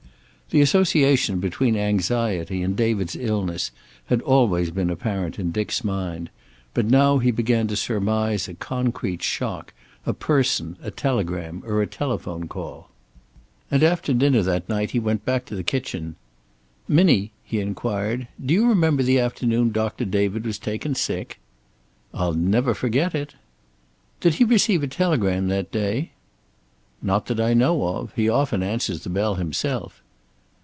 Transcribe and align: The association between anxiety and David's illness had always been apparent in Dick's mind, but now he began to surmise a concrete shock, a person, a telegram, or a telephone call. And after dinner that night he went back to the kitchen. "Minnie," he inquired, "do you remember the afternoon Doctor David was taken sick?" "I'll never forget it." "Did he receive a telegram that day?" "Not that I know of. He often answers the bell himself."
The 0.53 0.59
association 0.59 1.39
between 1.39 1.77
anxiety 1.77 2.61
and 2.61 2.75
David's 2.75 3.15
illness 3.15 3.71
had 4.07 4.19
always 4.21 4.69
been 4.69 4.89
apparent 4.89 5.39
in 5.39 5.53
Dick's 5.53 5.81
mind, 5.81 6.29
but 6.73 6.83
now 6.85 7.19
he 7.19 7.31
began 7.31 7.67
to 7.69 7.77
surmise 7.77 8.49
a 8.49 8.53
concrete 8.55 9.23
shock, 9.23 9.73
a 10.05 10.11
person, 10.11 10.75
a 10.81 10.91
telegram, 10.91 11.63
or 11.65 11.81
a 11.81 11.87
telephone 11.87 12.49
call. 12.49 12.89
And 13.71 13.81
after 13.81 14.13
dinner 14.13 14.41
that 14.43 14.67
night 14.67 14.91
he 14.91 14.99
went 14.99 15.23
back 15.23 15.45
to 15.45 15.55
the 15.55 15.63
kitchen. 15.63 16.17
"Minnie," 16.85 17.31
he 17.45 17.61
inquired, 17.61 18.27
"do 18.45 18.53
you 18.53 18.67
remember 18.67 19.03
the 19.03 19.19
afternoon 19.19 19.71
Doctor 19.71 20.03
David 20.03 20.45
was 20.45 20.59
taken 20.59 20.95
sick?" 20.95 21.39
"I'll 22.13 22.33
never 22.33 22.73
forget 22.73 23.15
it." 23.15 23.35
"Did 24.19 24.33
he 24.33 24.43
receive 24.43 24.83
a 24.83 24.87
telegram 24.87 25.47
that 25.47 25.71
day?" 25.71 26.11
"Not 27.01 27.27
that 27.27 27.39
I 27.39 27.53
know 27.53 27.87
of. 27.87 28.11
He 28.17 28.27
often 28.27 28.61
answers 28.61 29.05
the 29.05 29.09
bell 29.09 29.35
himself." 29.35 30.03